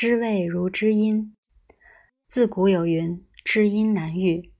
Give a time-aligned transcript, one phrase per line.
[0.00, 1.34] 知味如知音。
[2.28, 4.52] 自古有云：“知音难遇。”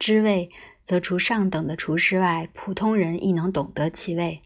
[0.00, 0.50] 知味
[0.82, 4.42] 则除上等的厨师外，普通人亦能懂得其味。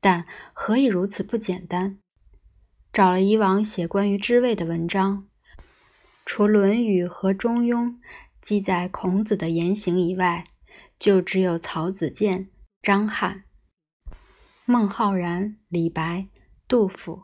[0.00, 2.00] 但何以如此不简单？
[2.92, 5.28] 找了以往写关于知味的文章，
[6.26, 7.84] 除《论语》和《中庸》
[8.42, 10.46] 记载孔子的言行以外，
[10.98, 12.50] 就只有曹子建、
[12.82, 13.44] 张翰、
[14.64, 16.26] 孟浩然、李白、
[16.66, 17.22] 杜甫、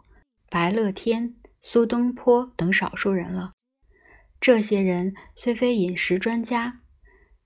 [0.48, 1.34] 白乐天。
[1.68, 3.50] 苏东坡等少数人了。
[4.40, 6.78] 这些人虽非饮食专家，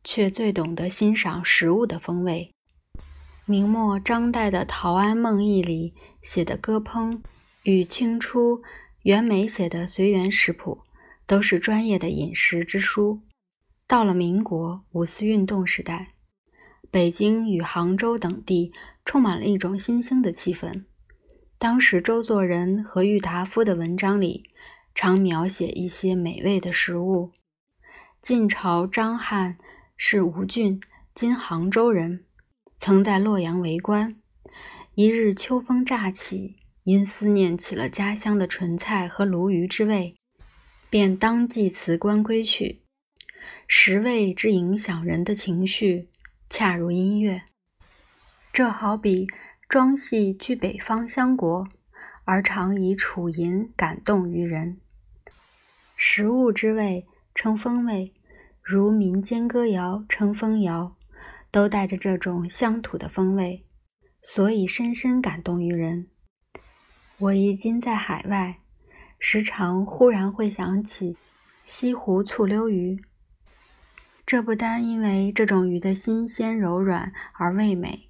[0.05, 2.52] 却最懂得欣赏食物的风味。
[3.47, 7.23] 明末张岱的《陶庵梦忆》里写的歌烹，
[7.62, 8.62] 与清初
[9.05, 10.83] 袁枚写的《随园食谱》，
[11.27, 13.23] 都是专业的饮食之书。
[13.87, 16.12] 到了民国五四运动时代，
[16.91, 18.70] 北京与杭州等地
[19.06, 20.84] 充满了一种新兴的气氛。
[21.60, 24.48] 当时周作人和郁达夫的文章里，
[24.95, 27.33] 常描写一些美味的食物。
[28.22, 29.58] 晋朝张翰
[29.94, 30.81] 是吴郡
[31.14, 32.25] （今杭州）人，
[32.78, 34.16] 曾在洛阳为官。
[34.94, 40.16] 一日秋风乍起，因思念起了家乡的莼菜和鲈鱼之味，
[40.88, 42.81] 便当即辞官归去。
[43.69, 46.08] 食味之影响人的情绪，
[46.48, 47.42] 恰如音乐。
[48.50, 49.28] 这好比。
[49.70, 51.68] 庄系居北方乡国，
[52.24, 54.80] 而常以楚吟感动于人。
[55.94, 58.12] 食物之味称风味，
[58.64, 60.96] 如民间歌谣称风谣，
[61.52, 63.64] 都带着这种乡土的风味，
[64.24, 66.08] 所以深深感动于人。
[67.18, 68.58] 我一今在海外，
[69.20, 71.16] 时常忽然会想起
[71.64, 73.00] 西湖醋溜鱼。
[74.26, 78.09] 这不单因为这种鱼的新鲜柔软而味美。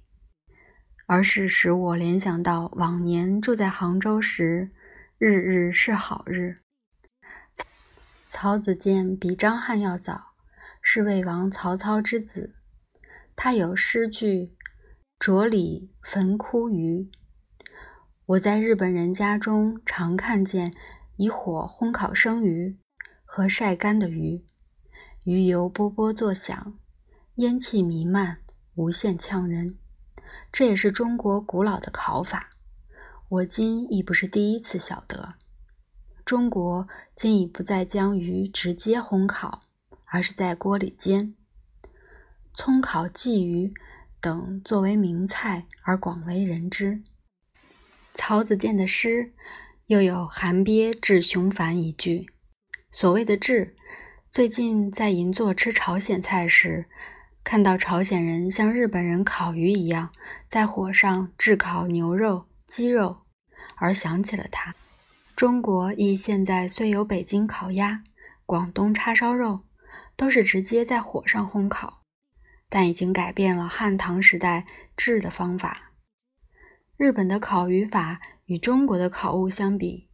[1.11, 4.71] 而是使我联想到往年住在杭州时，
[5.17, 6.59] 日日是好日。
[8.29, 10.27] 曹子建比张翰要早，
[10.81, 12.55] 是魏王曹操之子。
[13.35, 14.55] 他有诗句
[15.19, 17.11] ：“着里焚枯鱼。”
[18.27, 20.71] 我在日本人家中常看见
[21.17, 22.77] 以火烘烤生鱼
[23.25, 24.45] 和晒干的鱼，
[25.25, 26.79] 鱼油波波作响，
[27.35, 28.37] 烟气弥漫，
[28.75, 29.77] 无限呛人。
[30.51, 32.49] 这也是中国古老的烤法，
[33.29, 35.35] 我今亦不是第一次晓得。
[36.25, 39.61] 中国今已不再将鱼直接烘烤，
[40.05, 41.35] 而是在锅里煎。
[42.53, 43.73] 葱烤鲫鱼
[44.19, 47.01] 等作为名菜而广为人知。
[48.13, 49.33] 曹子建的诗
[49.87, 52.27] 又有“寒鳖至熊烦”一句。
[52.91, 53.75] 所谓的“至”，
[54.29, 56.89] 最近在银座吃朝鲜菜时。
[57.43, 60.11] 看到朝鲜人像日本人烤鱼一样
[60.47, 63.23] 在火上炙烤牛肉、鸡肉，
[63.75, 64.75] 而想起了他。
[65.35, 68.03] 中国亦现在虽有北京烤鸭、
[68.45, 69.61] 广东叉烧肉，
[70.15, 72.03] 都是直接在火上烘烤，
[72.69, 75.91] 但已经改变了汉唐时代制的方法。
[76.95, 80.07] 日本的烤鱼法与中国的烤物相比，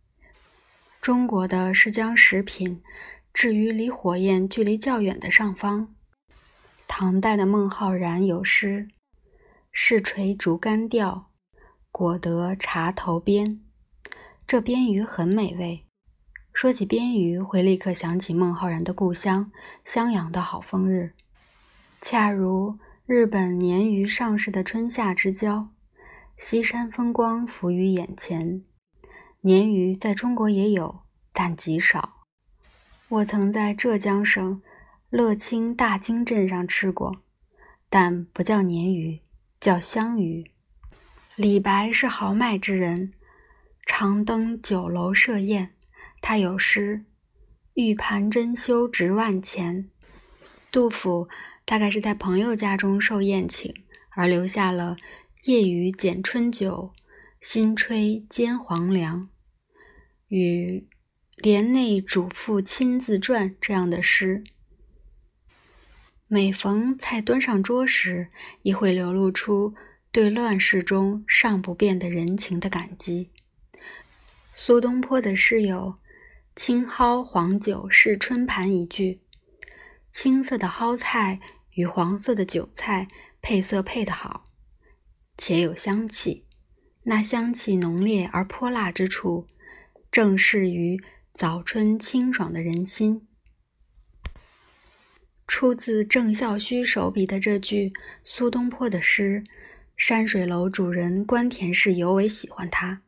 [1.02, 2.82] 中国的是将食品
[3.34, 5.94] 置于离火焰距离较远的上方。
[7.00, 8.88] 唐代的孟浩然有诗
[9.72, 11.30] ：“试垂竹竿钓，
[11.91, 13.62] 果得茶头边。”
[14.47, 15.86] 这边鱼很美味。
[16.53, 19.52] 说起边鱼，会立刻想起孟浩然的故乡
[19.86, 21.13] 襄阳的好风日，
[22.02, 25.69] 恰如日本鲶鱼上市的春夏之交，
[26.40, 28.63] 西山风光浮于眼前。
[29.44, 32.24] 鲶鱼在中国也有，但极少。
[33.07, 34.63] 我曾在浙江省。
[35.09, 37.22] 乐清大金镇上吃过，
[37.90, 39.22] 但不叫鲶鱼，
[39.62, 40.51] 叫香鱼。
[41.38, 43.13] 李白是豪迈之人，
[43.85, 45.73] 常登酒楼设宴。
[46.19, 47.06] 他有诗
[47.75, 49.90] ：“玉盘珍羞值万钱。”
[50.73, 51.29] 杜甫
[51.63, 53.74] 大概是在朋友家中受宴请，
[54.09, 54.97] 而留下了
[55.45, 56.91] “夜雨剪春酒，
[57.39, 59.29] 新炊煎黄粱”
[60.28, 60.85] 与
[61.38, 64.44] “帘内主妇亲自传”这样的诗。
[66.29, 68.27] 每逢菜端上桌时，
[68.62, 69.74] 亦会流露出
[70.12, 73.31] 对乱世中尚不变的人情的感激。
[74.53, 76.00] 苏东坡的诗有
[76.53, 79.21] “青蒿黄酒试春盘”一句，
[80.12, 81.39] 青色的蒿菜
[81.75, 83.07] 与黄色的韭菜
[83.41, 84.44] 配色配得好，
[85.38, 86.44] 且有香气。
[87.03, 89.47] 那香气浓烈而泼辣之处，
[90.12, 91.01] 正适于
[91.33, 93.25] 早春清爽的人心。
[95.57, 97.92] 出自郑孝胥手笔的这句
[98.24, 99.44] 苏东坡的诗，
[99.95, 103.01] 山水楼主人关田氏尤为喜欢它，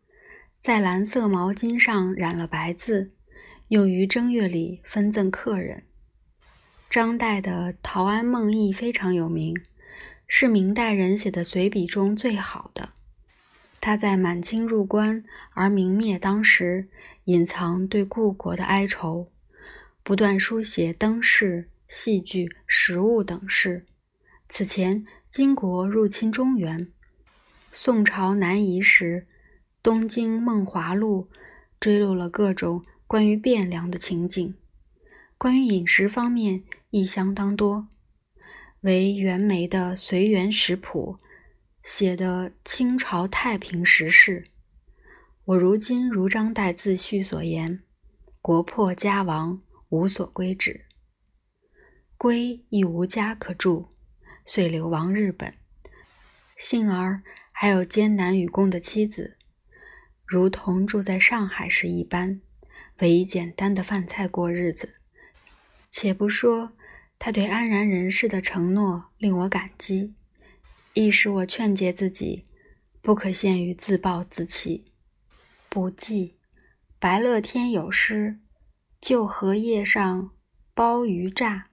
[0.60, 3.12] 在蓝色毛巾上染了白字，
[3.68, 5.84] 用于正月里分赠客人。
[6.90, 9.56] 张岱的《陶庵梦忆》非常有名，
[10.26, 12.94] 是明代人写的随笔中最好的。
[13.80, 15.24] 他在满清入关
[15.54, 16.88] 而明灭当时，
[17.26, 19.28] 隐藏对故国的哀愁，
[20.02, 23.86] 不断书写灯饰、戏剧、食物等事。
[24.48, 26.92] 此前，金国入侵中原，
[27.72, 29.28] 宋朝南移时，
[29.84, 31.28] 《东京梦华录》
[31.80, 34.56] 追录了各种关于汴梁的情景。
[35.38, 37.88] 关于饮食方面亦相当多，
[38.82, 41.18] 为袁枚的《随园食谱》。
[41.82, 44.46] 写的清朝太平时事，
[45.46, 47.80] 我如今如张岱自序所言
[48.44, 50.86] ：“国破家亡，无所归止，
[52.20, 53.88] 归亦无家可住，
[54.46, 55.54] 遂流亡日本。
[56.58, 57.24] 幸而
[57.54, 59.38] 还有艰难与共的妻子，
[60.26, 62.42] 如同住在上海时一般，
[62.98, 64.96] 唯以简单的饭菜过日子。
[65.90, 66.74] 且不说
[67.18, 70.14] 他对安然人世的承诺，令我感激。”
[70.94, 72.44] 亦使我劝诫自己，
[73.02, 74.92] 不可陷于自暴自弃。
[75.70, 76.36] 不记，
[77.00, 78.40] 白乐天有诗
[79.00, 80.32] ：“旧荷叶上
[80.74, 81.68] 包鱼炸。”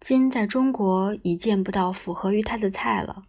[0.00, 3.24] 今在中国已见不到符合于它的菜了，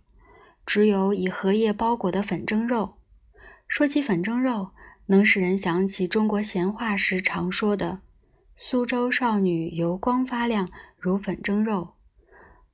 [0.66, 2.96] 只有以荷叶包裹的粉蒸肉。
[3.68, 4.72] 说起粉蒸肉，
[5.08, 8.02] 能使人想起中国闲话时常说的
[8.56, 11.96] ：“苏州少女油光发亮，如粉蒸肉；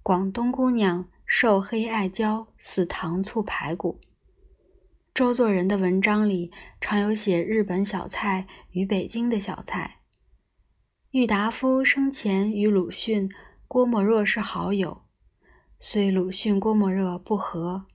[0.04, 4.00] 广东姑娘。”瘦黑爱娇似糖醋排骨。
[5.12, 10.02] 周作人的文章里常有写日本小菜与北京的小菜。
[11.10, 13.32] 郁达夫生前与鲁迅、
[13.68, 15.02] 郭沫若是好友，
[15.80, 17.86] 虽鲁迅、郭沫若不和，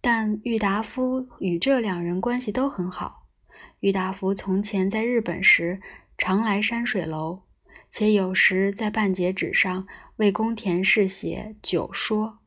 [0.00, 3.26] 但郁达夫与这两人关系都很好。
[3.80, 5.80] 郁达夫从前在日本时
[6.16, 7.42] 常来山水楼，
[7.90, 9.86] 且有时在半截纸上
[10.16, 12.38] 为宫田氏写酒说。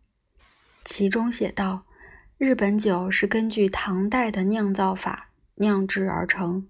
[0.83, 1.86] 其中写道
[2.38, 6.68] ：“日本酒是根据唐代的酿造法酿制而成。”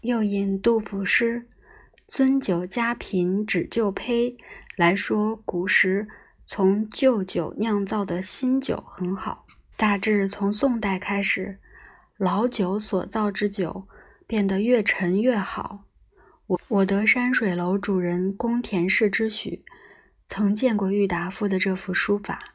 [0.00, 1.48] 又引杜甫诗
[2.08, 4.36] “尊酒家贫只旧胚”
[4.78, 6.06] 来说，古时
[6.46, 9.44] 从旧酒酿造的新酒很好。
[9.76, 11.58] 大致从宋代开始，
[12.16, 13.88] 老酒所造之酒
[14.24, 15.82] 变得越陈越好。
[16.46, 19.64] 我我得山水楼主人宫田氏之许，
[20.28, 22.54] 曾见过郁达夫的这幅书法。